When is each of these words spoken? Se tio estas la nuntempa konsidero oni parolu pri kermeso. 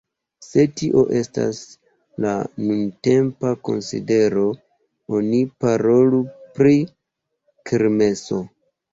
Se 0.43 0.61
tio 0.79 1.01
estas 1.17 1.57
la 2.25 2.31
nuntempa 2.69 3.51
konsidero 3.69 4.45
oni 5.17 5.41
parolu 5.65 6.23
pri 6.55 6.73
kermeso. 7.73 8.41